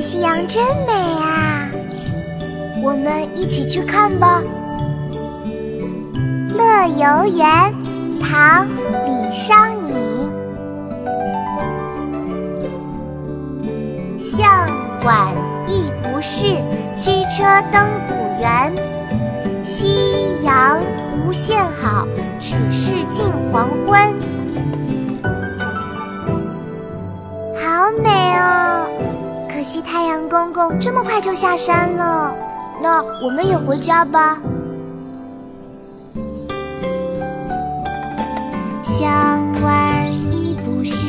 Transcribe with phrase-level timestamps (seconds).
[0.00, 1.68] 夕阳真美啊！
[2.82, 4.42] 我们一起去看吧。
[6.56, 7.46] 《乐游原》
[8.18, 8.66] 唐·
[9.04, 10.30] 李商隐，
[14.18, 14.48] 向
[15.04, 15.34] 晚
[15.68, 16.56] 意不适，
[16.96, 18.74] 驱车登古原。
[19.62, 20.80] 夕阳
[21.14, 24.14] 无限好，只是近黄昏。
[27.54, 28.29] 好美！
[29.72, 32.34] 惜太阳公公这么快就下山了，
[32.82, 34.36] 那我们也回家吧。
[38.82, 41.06] 向晚意不适，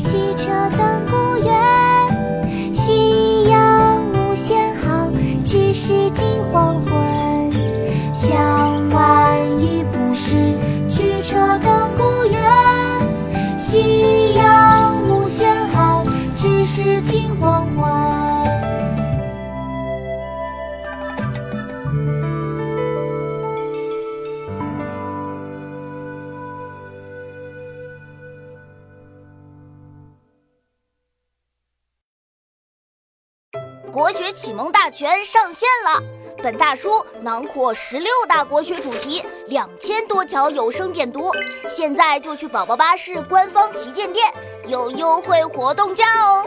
[0.00, 2.72] 驱车登古原。
[2.72, 5.10] 夕阳无限好，
[5.44, 6.94] 只是近黄昏。
[8.14, 10.36] 向晚意不适，
[10.88, 11.34] 驱车
[11.64, 13.58] 登古原。
[13.58, 14.23] 夕，
[16.76, 17.86] 是近黄昏。
[33.92, 36.02] 国学启蒙大全上线了，
[36.38, 41.30] 本大书囊括十六大国学主题，两千多条有声点读。
[41.68, 44.26] 现在就去宝宝巴士官方旗舰店，
[44.66, 46.46] 有优惠活动价哦！